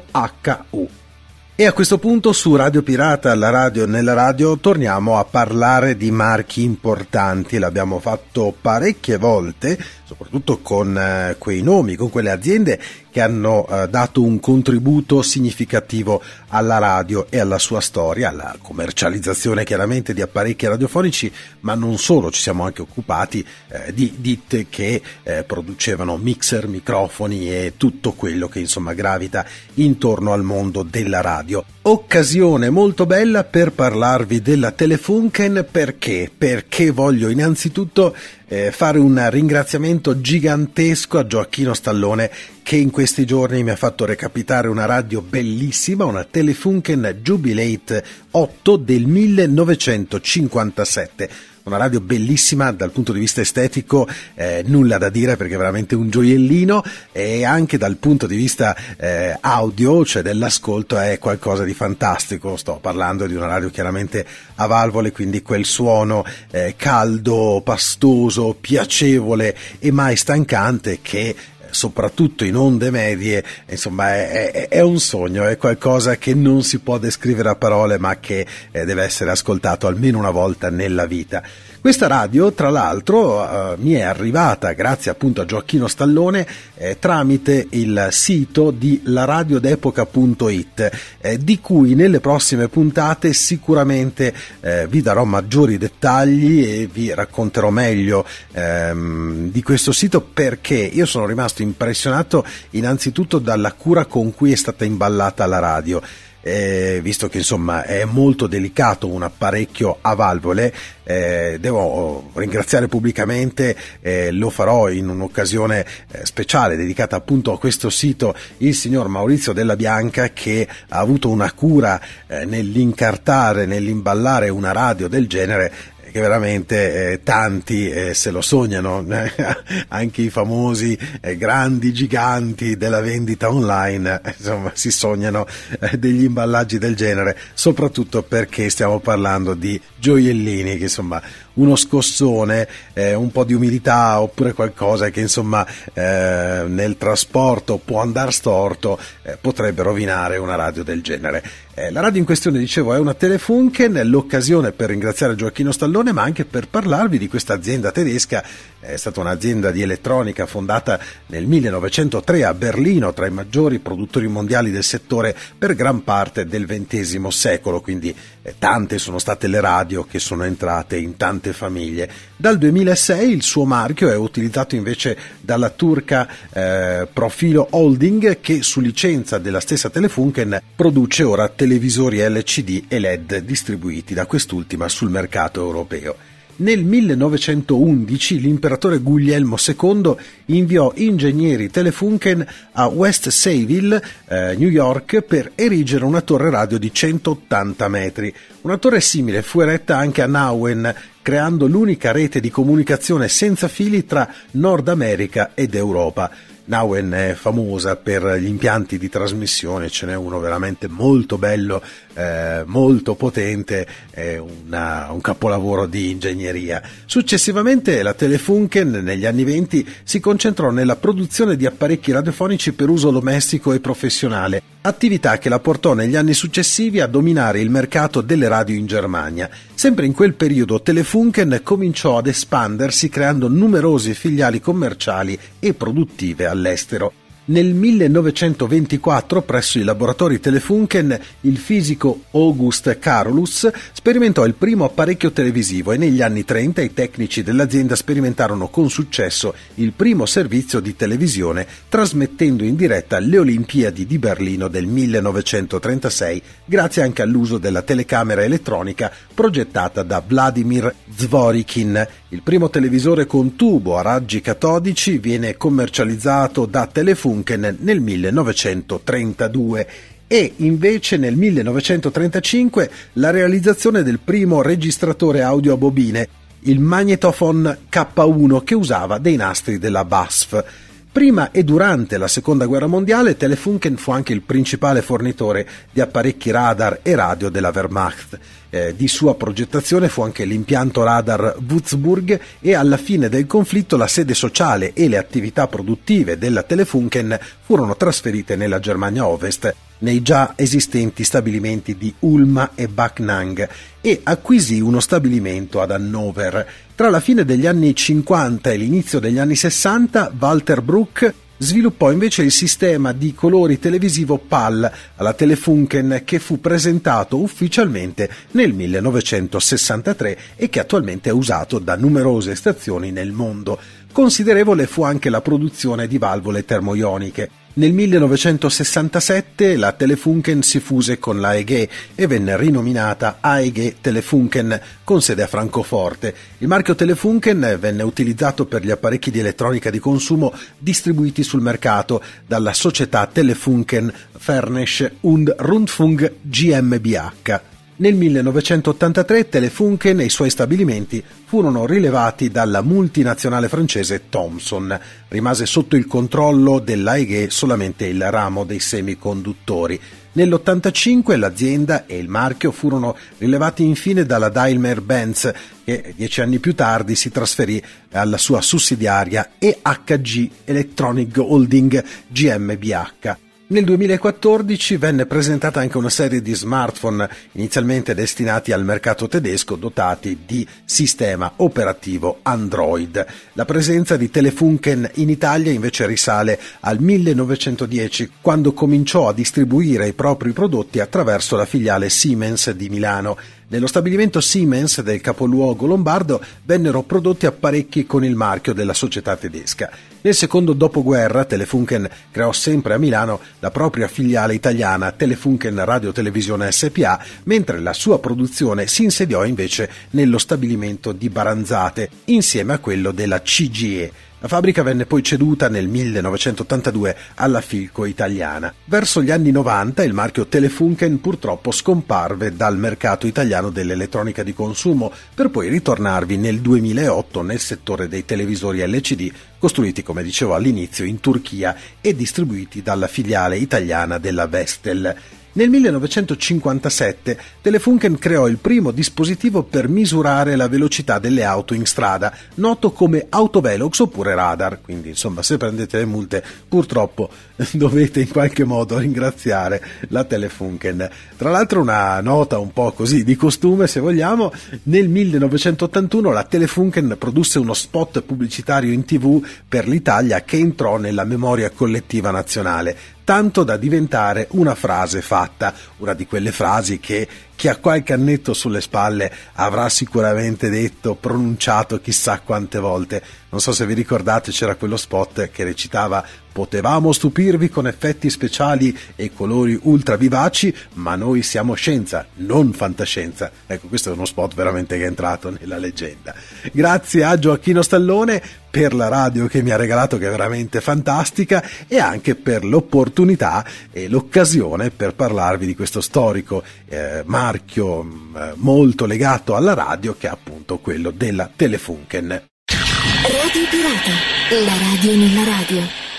E 1.60 1.66
a 1.66 1.74
questo 1.74 1.98
punto 1.98 2.32
su 2.32 2.56
Radio 2.56 2.82
Pirata, 2.82 3.34
la 3.34 3.50
radio 3.50 3.84
nella 3.84 4.14
radio, 4.14 4.56
torniamo 4.56 5.18
a 5.18 5.26
parlare 5.26 5.94
di 5.94 6.10
marchi 6.10 6.62
importanti. 6.62 7.58
L'abbiamo 7.58 7.98
fatto 7.98 8.54
parecchie 8.58 9.18
volte, 9.18 9.78
soprattutto 10.04 10.60
con 10.60 10.96
eh, 10.96 11.36
quei 11.36 11.60
nomi, 11.60 11.96
con 11.96 12.08
quelle 12.08 12.30
aziende 12.30 12.80
che 13.10 13.20
hanno 13.20 13.66
eh, 13.66 13.88
dato 13.88 14.22
un 14.22 14.40
contributo 14.40 15.22
significativo 15.22 16.22
alla 16.48 16.78
radio 16.78 17.26
e 17.28 17.38
alla 17.38 17.58
sua 17.58 17.80
storia, 17.80 18.28
alla 18.30 18.56
commercializzazione 18.60 19.64
chiaramente 19.64 20.14
di 20.14 20.22
apparecchi 20.22 20.66
radiofonici, 20.66 21.32
ma 21.60 21.74
non 21.74 21.98
solo, 21.98 22.30
ci 22.30 22.40
siamo 22.40 22.64
anche 22.64 22.82
occupati 22.82 23.44
eh, 23.68 23.92
di 23.92 24.14
ditte 24.18 24.66
che 24.68 25.02
eh, 25.22 25.44
producevano 25.44 26.16
mixer, 26.16 26.68
microfoni 26.68 27.50
e 27.50 27.74
tutto 27.76 28.12
quello 28.12 28.48
che 28.48 28.60
insomma 28.60 28.94
gravita 28.94 29.44
intorno 29.74 30.32
al 30.32 30.42
mondo 30.42 30.82
della 30.82 31.20
radio. 31.20 31.64
Occasione 31.82 32.68
molto 32.68 33.06
bella 33.06 33.44
per 33.44 33.72
parlarvi 33.72 34.42
della 34.42 34.70
Telefunken 34.70 35.66
perché? 35.70 36.30
Perché 36.36 36.90
voglio 36.90 37.28
innanzitutto 37.30 38.14
eh, 38.52 38.72
fare 38.72 38.98
un 38.98 39.30
ringraziamento 39.30 40.20
gigantesco 40.20 41.18
a 41.18 41.26
Gioacchino 41.26 41.72
Stallone 41.72 42.28
che 42.64 42.74
in 42.74 42.90
questi 42.90 43.24
giorni 43.24 43.62
mi 43.62 43.70
ha 43.70 43.76
fatto 43.76 44.04
recapitare 44.04 44.66
una 44.66 44.86
radio 44.86 45.22
bellissima, 45.22 46.04
una 46.04 46.24
Telefunken 46.24 47.20
Jubilate 47.22 48.04
8 48.32 48.76
del 48.76 49.06
1957 49.06 51.30
una 51.64 51.76
radio 51.76 52.00
bellissima 52.00 52.72
dal 52.72 52.90
punto 52.90 53.12
di 53.12 53.20
vista 53.20 53.40
estetico, 53.40 54.08
eh, 54.34 54.62
nulla 54.66 54.98
da 54.98 55.08
dire 55.08 55.36
perché 55.36 55.54
è 55.54 55.58
veramente 55.58 55.94
un 55.94 56.10
gioiellino 56.10 56.82
e 57.12 57.44
anche 57.44 57.78
dal 57.78 57.96
punto 57.96 58.26
di 58.26 58.36
vista 58.36 58.76
eh, 58.96 59.36
audio, 59.40 60.04
cioè 60.04 60.22
dell'ascolto, 60.22 60.98
è 60.98 61.18
qualcosa 61.18 61.64
di 61.64 61.74
fantastico. 61.74 62.56
Sto 62.56 62.78
parlando 62.80 63.26
di 63.26 63.34
una 63.34 63.46
radio 63.46 63.70
chiaramente 63.70 64.26
a 64.56 64.66
valvole, 64.66 65.12
quindi 65.12 65.42
quel 65.42 65.64
suono 65.64 66.24
eh, 66.50 66.74
caldo, 66.76 67.60
pastoso, 67.64 68.56
piacevole 68.58 69.56
e 69.78 69.90
mai 69.90 70.16
stancante 70.16 70.98
che 71.02 71.34
soprattutto 71.70 72.44
in 72.44 72.56
onde 72.56 72.90
medie, 72.90 73.44
insomma 73.68 74.14
è, 74.14 74.50
è, 74.50 74.68
è, 74.68 74.80
un 74.80 74.98
sogno, 74.98 75.46
è 75.46 75.56
qualcosa 75.56 76.16
che 76.16 76.34
non 76.34 76.62
si 76.62 76.80
può 76.80 76.98
descrivere 76.98 77.48
a 77.48 77.56
parole 77.56 77.98
ma 77.98 78.18
che 78.18 78.46
eh, 78.70 78.84
deve 78.84 79.02
essere 79.02 79.30
ascoltato 79.30 79.86
almeno 79.86 80.18
una 80.18 80.30
volta 80.30 80.70
nella 80.70 81.06
vita. 81.06 81.42
Questa 81.80 82.08
radio, 82.08 82.52
tra 82.52 82.68
l'altro, 82.68 83.72
eh, 83.72 83.76
mi 83.78 83.92
è 83.92 84.02
arrivata 84.02 84.72
grazie 84.72 85.10
appunto 85.10 85.40
a 85.40 85.46
Gioacchino 85.46 85.88
Stallone 85.88 86.46
eh, 86.74 86.98
tramite 86.98 87.68
il 87.70 88.08
sito 88.10 88.70
di 88.70 89.00
laradiodepoca.it, 89.02 90.90
eh, 91.22 91.38
di 91.38 91.58
cui 91.58 91.94
nelle 91.94 92.20
prossime 92.20 92.68
puntate 92.68 93.32
sicuramente 93.32 94.34
eh, 94.60 94.88
vi 94.88 95.00
darò 95.00 95.24
maggiori 95.24 95.78
dettagli 95.78 96.62
e 96.62 96.86
vi 96.86 97.14
racconterò 97.14 97.70
meglio 97.70 98.26
ehm, 98.52 99.50
di 99.50 99.62
questo 99.62 99.92
sito 99.92 100.20
perché 100.20 100.74
io 100.76 101.06
sono 101.06 101.24
rimasto 101.24 101.62
impressionato 101.62 102.44
innanzitutto 102.72 103.38
dalla 103.38 103.72
cura 103.72 104.04
con 104.04 104.34
cui 104.34 104.52
è 104.52 104.56
stata 104.56 104.84
imballata 104.84 105.46
la 105.46 105.60
radio 105.60 106.02
eh, 106.42 107.00
visto 107.02 107.28
che 107.28 107.38
insomma 107.38 107.84
è 107.84 108.04
molto 108.04 108.46
delicato 108.46 109.06
un 109.08 109.22
apparecchio 109.22 109.98
a 110.00 110.14
valvole, 110.14 110.72
eh, 111.04 111.58
devo 111.60 112.30
ringraziare 112.34 112.88
pubblicamente, 112.88 113.76
eh, 114.00 114.30
lo 114.30 114.50
farò 114.50 114.88
in 114.88 115.08
un'occasione 115.08 115.84
eh, 116.10 116.24
speciale 116.24 116.76
dedicata 116.76 117.16
appunto 117.16 117.52
a 117.52 117.58
questo 117.58 117.90
sito, 117.90 118.34
il 118.58 118.74
signor 118.74 119.08
Maurizio 119.08 119.52
Della 119.52 119.76
Bianca 119.76 120.30
che 120.30 120.66
ha 120.88 120.98
avuto 120.98 121.28
una 121.28 121.52
cura 121.52 122.00
eh, 122.26 122.44
nell'incartare, 122.44 123.66
nell'imballare 123.66 124.48
una 124.48 124.72
radio 124.72 125.08
del 125.08 125.26
genere 125.26 125.72
che 126.10 126.20
veramente 126.20 127.12
eh, 127.12 127.22
tanti 127.22 127.90
eh, 127.90 128.14
se 128.14 128.30
lo 128.30 128.40
sognano, 128.40 129.04
anche 129.88 130.22
i 130.22 130.30
famosi 130.30 130.98
eh, 131.20 131.36
grandi 131.36 131.92
giganti 131.92 132.76
della 132.76 133.00
vendita 133.00 133.50
online, 133.50 134.20
insomma, 134.36 134.70
si 134.74 134.90
sognano 134.90 135.46
eh, 135.80 135.98
degli 135.98 136.24
imballaggi 136.24 136.78
del 136.78 136.96
genere, 136.96 137.36
soprattutto 137.54 138.22
perché 138.22 138.68
stiamo 138.68 139.00
parlando 139.00 139.54
di 139.54 139.80
gioiellini 139.96 140.76
che 140.76 140.84
insomma 140.84 141.22
uno 141.54 141.76
scossone, 141.76 142.68
eh, 142.92 143.14
un 143.14 143.30
po' 143.30 143.44
di 143.44 143.54
umidità 143.54 144.20
oppure 144.20 144.52
qualcosa 144.52 145.10
che 145.10 145.20
insomma 145.20 145.66
eh, 145.92 146.64
nel 146.66 146.96
trasporto 146.96 147.78
può 147.78 148.00
andare 148.00 148.30
storto 148.30 148.98
eh, 149.22 149.36
potrebbe 149.40 149.82
rovinare 149.82 150.38
una 150.38 150.54
radio 150.54 150.82
del 150.82 151.02
genere. 151.02 151.42
Eh, 151.80 151.90
la 151.90 152.00
radio 152.00 152.18
in 152.18 152.26
questione, 152.26 152.58
dicevo, 152.58 152.92
è 152.92 152.98
una 152.98 153.14
Telefunken, 153.14 154.02
l'occasione 154.04 154.72
per 154.72 154.90
ringraziare 154.90 155.34
Gioacchino 155.34 155.72
Stallone 155.72 156.12
ma 156.12 156.20
anche 156.20 156.44
per 156.44 156.68
parlarvi 156.68 157.16
di 157.16 157.26
questa 157.26 157.54
azienda 157.54 157.90
tedesca, 157.90 158.44
è 158.80 158.96
stata 158.96 159.20
un'azienda 159.20 159.70
di 159.70 159.80
elettronica 159.80 160.44
fondata 160.44 161.00
nel 161.28 161.46
1903 161.46 162.44
a 162.44 162.52
Berlino 162.52 163.14
tra 163.14 163.26
i 163.26 163.30
maggiori 163.30 163.78
produttori 163.78 164.28
mondiali 164.28 164.70
del 164.70 164.84
settore 164.84 165.34
per 165.56 165.74
gran 165.74 166.04
parte 166.04 166.44
del 166.44 166.66
XX 166.66 167.26
secolo, 167.28 167.80
quindi 167.80 168.14
tante 168.58 168.98
sono 168.98 169.18
state 169.18 169.46
le 169.48 169.60
radio 169.60 170.04
che 170.04 170.18
sono 170.18 170.44
entrate 170.44 170.96
in 170.96 171.16
tante 171.16 171.28
tante 171.30 171.52
famiglie. 171.52 172.10
Dal 172.36 172.58
2006 172.58 173.30
il 173.30 173.42
suo 173.42 173.64
marchio 173.64 174.10
è 174.10 174.16
utilizzato 174.16 174.74
invece 174.74 175.16
dalla 175.40 175.70
turca 175.70 176.28
eh, 176.52 177.08
Profilo 177.12 177.68
Holding 177.70 178.40
che 178.40 178.62
su 178.62 178.80
licenza 178.80 179.38
della 179.38 179.60
stessa 179.60 179.90
Telefunken 179.90 180.60
produce 180.74 181.22
ora 181.22 181.48
televisori 181.48 182.18
LCD 182.18 182.84
e 182.88 182.98
LED 182.98 183.38
distribuiti 183.38 184.14
da 184.14 184.26
quest'ultima 184.26 184.88
sul 184.88 185.10
mercato 185.10 185.60
europeo. 185.60 186.16
Nel 186.56 186.84
1911 186.84 188.40
l'imperatore 188.40 188.98
Guglielmo 188.98 189.56
II 189.56 190.14
inviò 190.46 190.92
ingegneri 190.96 191.70
Telefunken 191.70 192.46
a 192.72 192.86
West 192.86 193.28
Sayville, 193.28 194.02
eh, 194.28 194.54
New 194.56 194.68
York, 194.68 195.22
per 195.22 195.52
erigere 195.54 196.04
una 196.04 196.20
torre 196.20 196.50
radio 196.50 196.78
di 196.78 196.92
180 196.92 197.88
metri. 197.88 198.34
Una 198.62 198.76
torre 198.76 199.00
simile 199.00 199.42
fu 199.42 199.60
eretta 199.60 199.96
anche 199.96 200.22
a 200.22 200.26
Nauen, 200.26 200.94
creando 201.22 201.66
l'unica 201.66 202.12
rete 202.12 202.40
di 202.40 202.50
comunicazione 202.50 203.28
senza 203.28 203.68
fili 203.68 204.04
tra 204.04 204.32
Nord 204.52 204.88
America 204.88 205.52
ed 205.54 205.74
Europa. 205.74 206.30
Nauen 206.66 207.10
è 207.12 207.34
famosa 207.34 207.96
per 207.96 208.36
gli 208.38 208.46
impianti 208.46 208.98
di 208.98 209.08
trasmissione, 209.08 209.90
ce 209.90 210.06
n'è 210.06 210.14
uno 210.14 210.38
veramente 210.38 210.88
molto 210.88 211.38
bello, 211.38 211.82
eh, 212.14 212.62
molto 212.66 213.14
potente, 213.14 213.86
è 214.10 214.36
una, 214.36 215.08
un 215.10 215.20
capolavoro 215.20 215.86
di 215.86 216.10
ingegneria. 216.10 216.82
Successivamente 217.06 218.02
la 218.02 218.14
Telefunken 218.14 218.90
negli 219.02 219.26
anni 219.26 219.44
20 219.44 219.86
si 220.04 220.20
concentrò 220.20 220.70
nella 220.70 220.96
produzione 220.96 221.56
di 221.56 221.66
apparecchi 221.66 222.12
radiofonici 222.12 222.72
per 222.72 222.88
uso 222.88 223.10
domestico 223.10 223.72
e 223.72 223.80
professionale, 223.80 224.62
attività 224.82 225.38
che 225.38 225.48
la 225.48 225.60
portò 225.60 225.94
negli 225.94 226.16
anni 226.16 226.34
successivi 226.34 227.00
a 227.00 227.06
dominare 227.06 227.60
il 227.60 227.70
mercato 227.70 228.20
delle 228.20 228.48
radio 228.48 228.76
in 228.76 228.86
Germania. 228.86 229.48
Sempre 229.80 230.04
in 230.04 230.12
quel 230.12 230.34
periodo 230.34 230.82
Telefunken 230.82 231.60
cominciò 231.62 232.18
ad 232.18 232.26
espandersi 232.26 233.08
creando 233.08 233.48
numerosi 233.48 234.12
filiali 234.12 234.60
commerciali 234.60 235.38
e 235.58 235.72
produttive 235.72 236.44
all'estero. 236.44 237.19
Nel 237.50 237.74
1924, 237.74 239.42
presso 239.42 239.80
i 239.80 239.82
laboratori 239.82 240.38
Telefunken, 240.38 241.18
il 241.40 241.56
fisico 241.56 242.26
August 242.30 242.96
Carolus 243.00 243.68
sperimentò 243.92 244.46
il 244.46 244.54
primo 244.54 244.84
apparecchio 244.84 245.32
televisivo 245.32 245.90
e 245.90 245.96
negli 245.96 246.22
anni 246.22 246.44
30 246.44 246.80
i 246.80 246.94
tecnici 246.94 247.42
dell'azienda 247.42 247.96
sperimentarono 247.96 248.68
con 248.68 248.88
successo 248.88 249.52
il 249.74 249.90
primo 249.94 250.26
servizio 250.26 250.78
di 250.78 250.94
televisione 250.94 251.66
trasmettendo 251.88 252.62
in 252.62 252.76
diretta 252.76 253.18
le 253.18 253.38
Olimpiadi 253.38 254.06
di 254.06 254.18
Berlino 254.18 254.68
del 254.68 254.86
1936, 254.86 256.42
grazie 256.64 257.02
anche 257.02 257.22
all'uso 257.22 257.58
della 257.58 257.82
telecamera 257.82 258.44
elettronica 258.44 259.10
progettata 259.34 260.04
da 260.04 260.22
Vladimir 260.24 260.94
Zvorikin. 261.16 262.06
Il 262.28 262.42
primo 262.42 262.70
televisore 262.70 263.26
con 263.26 263.56
tubo 263.56 263.98
a 263.98 264.02
raggi 264.02 264.40
catodici 264.40 265.18
viene 265.18 265.56
commercializzato 265.56 266.64
da 266.64 266.86
Telefunken 266.86 267.38
Duncan 267.40 267.78
nel 267.80 268.00
1932 268.00 269.86
e 270.26 270.52
invece 270.56 271.16
nel 271.16 271.36
1935 271.36 272.90
la 273.14 273.30
realizzazione 273.30 274.02
del 274.02 274.20
primo 274.20 274.62
registratore 274.62 275.42
audio 275.42 275.72
a 275.74 275.76
bobine, 275.76 276.28
il 276.60 276.78
Magnetophone 276.78 277.78
K1 277.90 278.62
che 278.62 278.74
usava 278.74 279.18
dei 279.18 279.36
nastri 279.36 279.78
della 279.78 280.04
BASF. 280.04 280.64
Prima 281.12 281.50
e 281.50 281.64
durante 281.64 282.18
la 282.18 282.28
Seconda 282.28 282.66
Guerra 282.66 282.86
Mondiale 282.86 283.36
Telefunken 283.36 283.96
fu 283.96 284.12
anche 284.12 284.32
il 284.32 284.42
principale 284.42 285.02
fornitore 285.02 285.66
di 285.90 286.00
apparecchi 286.00 286.52
radar 286.52 287.00
e 287.02 287.16
radio 287.16 287.48
della 287.48 287.72
Wehrmacht. 287.74 288.38
Eh, 288.70 288.94
di 288.94 289.08
sua 289.08 289.34
progettazione 289.34 290.08
fu 290.08 290.22
anche 290.22 290.44
l'impianto 290.44 291.02
radar 291.02 291.56
Würzburg 291.68 292.40
e 292.60 292.74
alla 292.74 292.96
fine 292.96 293.28
del 293.28 293.46
conflitto 293.46 293.96
la 293.96 294.06
sede 294.06 294.34
sociale 294.34 294.92
e 294.92 295.08
le 295.08 295.18
attività 295.18 295.66
produttive 295.66 296.38
della 296.38 296.62
Telefunken 296.62 297.36
furono 297.60 297.96
trasferite 297.96 298.54
nella 298.54 298.78
Germania 298.78 299.26
Ovest 299.26 299.89
nei 300.00 300.22
già 300.22 300.52
esistenti 300.56 301.24
stabilimenti 301.24 301.96
di 301.96 302.12
Ulma 302.20 302.72
e 302.74 302.88
Backnang 302.88 303.68
e 304.00 304.20
acquisì 304.22 304.80
uno 304.80 305.00
stabilimento 305.00 305.80
ad 305.80 305.90
Hannover. 305.90 306.66
Tra 306.94 307.10
la 307.10 307.20
fine 307.20 307.44
degli 307.44 307.66
anni 307.66 307.94
50 307.94 308.70
e 308.70 308.76
l'inizio 308.76 309.18
degli 309.18 309.38
anni 309.38 309.56
60 309.56 310.32
Walter 310.38 310.82
Bruck 310.82 311.34
sviluppò 311.62 312.10
invece 312.10 312.42
il 312.42 312.52
sistema 312.52 313.12
di 313.12 313.34
colori 313.34 313.78
televisivo 313.78 314.38
PAL 314.38 314.90
alla 315.16 315.34
Telefunken 315.34 316.22
che 316.24 316.38
fu 316.38 316.58
presentato 316.58 317.38
ufficialmente 317.38 318.30
nel 318.52 318.72
1963 318.72 320.38
e 320.56 320.70
che 320.70 320.80
attualmente 320.80 321.28
è 321.28 321.32
usato 321.32 321.78
da 321.78 321.96
numerose 321.96 322.54
stazioni 322.54 323.10
nel 323.10 323.32
mondo. 323.32 323.78
Considerevole 324.12 324.86
fu 324.86 325.02
anche 325.02 325.30
la 325.30 325.40
produzione 325.40 326.08
di 326.08 326.18
valvole 326.18 326.64
termoioniche. 326.64 327.50
Nel 327.74 327.92
1967 327.92 329.76
la 329.76 329.92
Telefunken 329.92 330.62
si 330.62 330.80
fuse 330.80 331.20
con 331.20 331.40
l'AEG 331.40 331.88
e 332.16 332.26
venne 332.26 332.56
rinominata 332.56 333.38
AEG 333.40 334.00
Telefunken 334.00 334.80
con 335.04 335.22
sede 335.22 335.44
a 335.44 335.46
Francoforte. 335.46 336.34
Il 336.58 336.66
marchio 336.66 336.96
Telefunken 336.96 337.76
venne 337.78 338.02
utilizzato 338.02 338.66
per 338.66 338.84
gli 338.84 338.90
apparecchi 338.90 339.30
di 339.30 339.38
elettronica 339.38 339.88
di 339.88 340.00
consumo 340.00 340.52
distribuiti 340.76 341.44
sul 341.44 341.62
mercato 341.62 342.20
dalla 342.44 342.72
società 342.72 343.28
Telefunken 343.28 344.12
Furnish 344.36 345.08
und 345.20 345.54
Rundfunk 345.56 346.32
GmbH. 346.42 347.78
Nel 348.00 348.14
1983 348.14 349.50
Telefunken 349.50 350.20
e 350.20 350.24
i 350.24 350.30
suoi 350.30 350.48
stabilimenti 350.48 351.22
furono 351.44 351.84
rilevati 351.84 352.50
dalla 352.50 352.80
multinazionale 352.80 353.68
francese 353.68 354.30
Thomson. 354.30 354.98
Rimase 355.28 355.66
sotto 355.66 355.96
il 355.96 356.06
controllo 356.06 356.78
dell'AEG 356.78 357.48
solamente 357.48 358.06
il 358.06 358.30
ramo 358.30 358.64
dei 358.64 358.80
semiconduttori. 358.80 360.00
Nell'85 360.32 361.36
l'azienda 361.36 362.06
e 362.06 362.16
il 362.16 362.28
marchio 362.28 362.72
furono 362.72 363.14
rilevati 363.36 363.84
infine 363.84 364.24
dalla 364.24 364.48
Daimler-Benz 364.48 365.52
che 365.84 366.14
dieci 366.16 366.40
anni 366.40 366.58
più 366.58 366.74
tardi 366.74 367.14
si 367.14 367.30
trasferì 367.30 367.82
alla 368.12 368.38
sua 368.38 368.62
sussidiaria 368.62 369.50
EHG 369.58 370.50
Electronic 370.64 371.36
Holding 371.36 372.02
GmbH. 372.28 373.49
Nel 373.70 373.84
2014 373.84 374.96
venne 374.96 375.26
presentata 375.26 375.78
anche 375.78 375.96
una 375.96 376.08
serie 376.08 376.42
di 376.42 376.54
smartphone 376.54 377.30
inizialmente 377.52 378.16
destinati 378.16 378.72
al 378.72 378.82
mercato 378.82 379.28
tedesco 379.28 379.76
dotati 379.76 380.40
di 380.44 380.66
sistema 380.84 381.52
operativo 381.54 382.40
Android. 382.42 383.24
La 383.52 383.64
presenza 383.64 384.16
di 384.16 384.28
Telefunken 384.28 385.08
in 385.14 385.30
Italia 385.30 385.70
invece 385.70 386.06
risale 386.06 386.58
al 386.80 386.98
1910 386.98 388.32
quando 388.40 388.72
cominciò 388.72 389.28
a 389.28 389.32
distribuire 389.32 390.08
i 390.08 390.14
propri 390.14 390.50
prodotti 390.50 390.98
attraverso 390.98 391.54
la 391.54 391.64
filiale 391.64 392.08
Siemens 392.08 392.72
di 392.72 392.88
Milano. 392.88 393.38
Nello 393.72 393.86
stabilimento 393.86 394.40
Siemens 394.40 395.00
del 395.00 395.20
capoluogo 395.20 395.86
lombardo 395.86 396.42
vennero 396.64 397.02
prodotti 397.02 397.46
apparecchi 397.46 398.04
con 398.04 398.24
il 398.24 398.34
marchio 398.34 398.72
della 398.72 398.92
società 398.92 399.36
tedesca. 399.36 399.88
Nel 400.22 400.34
secondo 400.34 400.72
dopoguerra 400.72 401.44
Telefunken 401.44 402.10
creò 402.32 402.50
sempre 402.50 402.94
a 402.94 402.98
Milano 402.98 403.38
la 403.60 403.70
propria 403.70 404.08
filiale 404.08 404.54
italiana 404.54 405.12
Telefunken 405.12 405.84
Radio 405.84 406.10
Televisione 406.10 406.72
SPA, 406.72 407.24
mentre 407.44 407.78
la 407.78 407.92
sua 407.92 408.18
produzione 408.18 408.88
si 408.88 409.04
insediò 409.04 409.44
invece 409.44 409.88
nello 410.10 410.38
stabilimento 410.38 411.12
di 411.12 411.28
Baranzate, 411.28 412.10
insieme 412.24 412.72
a 412.72 412.78
quello 412.80 413.12
della 413.12 413.40
CGE. 413.40 414.29
La 414.42 414.48
fabbrica 414.48 414.82
venne 414.82 415.04
poi 415.04 415.22
ceduta 415.22 415.68
nel 415.68 415.86
1982 415.86 417.14
alla 417.34 417.60
Filco 417.60 418.06
italiana. 418.06 418.72
Verso 418.86 419.22
gli 419.22 419.30
anni 419.30 419.50
90 419.50 420.02
il 420.02 420.14
marchio 420.14 420.46
Telefunken 420.46 421.20
purtroppo 421.20 421.70
scomparve 421.70 422.56
dal 422.56 422.78
mercato 422.78 423.26
italiano 423.26 423.68
dell'elettronica 423.68 424.42
di 424.42 424.54
consumo 424.54 425.12
per 425.34 425.50
poi 425.50 425.68
ritornarvi 425.68 426.38
nel 426.38 426.60
2008 426.60 427.42
nel 427.42 427.60
settore 427.60 428.08
dei 428.08 428.24
televisori 428.24 428.80
LCD 428.80 429.30
costruiti 429.58 430.02
come 430.02 430.22
dicevo 430.22 430.54
all'inizio 430.54 431.04
in 431.04 431.20
Turchia 431.20 431.76
e 432.00 432.16
distribuiti 432.16 432.80
dalla 432.80 433.08
filiale 433.08 433.58
italiana 433.58 434.16
della 434.16 434.46
Vestel. 434.46 435.14
Nel 435.52 435.68
1957 435.68 437.38
Telefunken 437.60 438.18
creò 438.18 438.46
il 438.46 438.58
primo 438.58 438.92
dispositivo 438.92 439.64
per 439.64 439.88
misurare 439.88 440.54
la 440.54 440.68
velocità 440.68 441.18
delle 441.18 441.42
auto 441.42 441.74
in 441.74 441.86
strada, 441.86 442.32
noto 442.54 442.92
come 442.92 443.26
autovelox 443.28 443.98
oppure 443.98 444.36
radar. 444.36 444.80
Quindi, 444.80 445.08
insomma, 445.08 445.42
se 445.42 445.56
prendete 445.56 445.98
le 445.98 446.04
multe, 446.04 446.44
purtroppo 446.68 447.28
dovete 447.72 448.20
in 448.20 448.28
qualche 448.28 448.64
modo 448.64 448.98
ringraziare 448.98 449.82
la 450.08 450.24
Telefunken. 450.24 451.08
Tra 451.36 451.50
l'altro, 451.50 451.80
una 451.80 452.20
nota 452.20 452.58
un 452.58 452.72
po' 452.72 452.92
così 452.92 453.24
di 453.24 453.36
costume, 453.36 453.86
se 453.86 454.00
vogliamo, 454.00 454.52
nel 454.84 455.08
1981 455.08 456.30
la 456.30 456.44
Telefunken 456.44 457.16
produsse 457.18 457.58
uno 457.58 457.74
spot 457.74 458.22
pubblicitario 458.22 458.92
in 458.92 459.04
TV 459.04 459.44
per 459.68 459.88
l'Italia 459.88 460.42
che 460.42 460.56
entrò 460.56 460.96
nella 460.96 461.24
memoria 461.24 461.70
collettiva 461.70 462.30
nazionale 462.30 462.96
tanto 463.30 463.62
da 463.62 463.76
diventare 463.76 464.48
una 464.52 464.74
frase 464.74 465.20
fatta, 465.20 465.72
una 465.98 466.14
di 466.14 466.26
quelle 466.26 466.50
frasi 466.50 466.98
che 466.98 467.28
chi 467.60 467.68
ha 467.68 467.76
qualche 467.76 468.14
annetto 468.14 468.54
sulle 468.54 468.80
spalle 468.80 469.30
avrà 469.56 469.90
sicuramente 469.90 470.70
detto, 470.70 471.14
pronunciato 471.14 472.00
chissà 472.00 472.40
quante 472.40 472.78
volte. 472.78 473.22
Non 473.50 473.60
so 473.60 473.72
se 473.72 473.84
vi 473.84 473.92
ricordate, 473.92 474.50
c'era 474.50 474.76
quello 474.76 474.96
spot 474.96 475.50
che 475.50 475.64
recitava 475.64 476.24
Potevamo 476.52 477.12
stupirvi 477.12 477.68
con 477.68 477.86
effetti 477.86 478.28
speciali 478.28 478.96
e 479.14 479.32
colori 479.32 479.78
ultra 479.82 480.16
vivaci, 480.16 480.74
ma 480.94 481.14
noi 481.14 481.42
siamo 481.42 481.74
scienza, 481.74 482.26
non 482.36 482.72
fantascienza. 482.72 483.52
Ecco, 483.66 483.86
questo 483.86 484.10
è 484.10 484.14
uno 484.14 484.24
spot 484.24 484.54
veramente 484.54 484.96
che 484.98 485.04
è 485.04 485.06
entrato 485.06 485.56
nella 485.58 485.78
leggenda. 485.78 486.34
Grazie 486.72 487.22
a 487.22 487.38
Gioacchino 487.38 487.82
Stallone 487.82 488.42
per 488.70 488.94
la 488.94 489.08
radio 489.08 489.46
che 489.46 489.62
mi 489.62 489.70
ha 489.70 489.76
regalato, 489.76 490.16
che 490.16 490.28
è 490.28 490.30
veramente 490.30 490.80
fantastica, 490.80 491.62
e 491.88 491.98
anche 491.98 492.34
per 492.36 492.64
l'opportunità 492.64 493.64
e 493.90 494.08
l'occasione 494.08 494.90
per 494.90 495.14
parlarvi 495.14 495.66
di 495.66 495.74
questo 495.74 496.00
storico 496.00 496.62
eh, 496.88 497.22
marchio 497.26 498.02
eh, 498.02 498.52
molto 498.56 499.06
legato 499.06 499.56
alla 499.56 499.74
radio, 499.74 500.16
che 500.18 500.28
è 500.28 500.30
appunto 500.30 500.78
quello 500.78 501.10
della 501.10 501.50
Telefunken. 501.54 502.28
Radio 502.28 503.68
Pirata, 503.68 504.64
la 504.64 504.76
radio 504.78 505.16
nella 505.16 505.44
radio. 505.44 506.09